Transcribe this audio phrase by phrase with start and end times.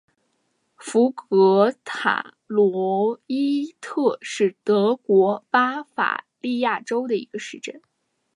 [0.77, 7.83] 福格塔罗伊特是德国巴伐利亚州的一个市镇。